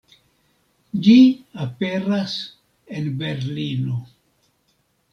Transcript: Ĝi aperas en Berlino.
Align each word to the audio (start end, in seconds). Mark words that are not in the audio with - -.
Ĝi 1.07 1.17
aperas 1.67 2.35
en 2.99 3.15
Berlino. 3.23 4.03